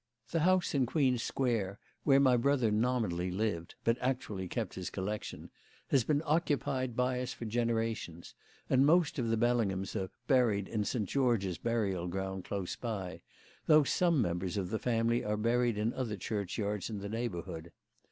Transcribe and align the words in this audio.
The 0.31 0.39
house 0.39 0.73
in 0.73 0.87
Queen 0.87 1.19
Square 1.19 1.77
where 2.05 2.19
my 2.19 2.35
brother 2.35 2.71
nominally 2.71 3.29
lived, 3.29 3.75
but 3.83 3.99
actually 4.01 4.47
kept 4.47 4.73
his 4.73 4.89
collection, 4.89 5.51
has 5.89 6.03
been 6.03 6.23
occupied 6.25 6.95
by 6.95 7.21
us 7.21 7.33
for 7.33 7.45
generations, 7.45 8.33
and 8.67 8.83
most 8.83 9.19
of 9.19 9.27
the 9.27 9.37
Bellinghams 9.37 9.95
are 9.95 10.09
buried 10.25 10.67
in 10.67 10.85
St. 10.85 11.07
George's 11.07 11.59
burial 11.59 12.07
ground 12.07 12.45
close 12.45 12.75
by, 12.75 13.21
though 13.67 13.83
some 13.83 14.19
members 14.19 14.57
of 14.57 14.71
the 14.71 14.79
family 14.79 15.23
are 15.23 15.37
buried 15.37 15.77
in 15.77 15.93
other 15.93 16.17
churchyards 16.17 16.89
in 16.89 16.97
the 16.97 17.07
neighbourhood. 17.07 17.71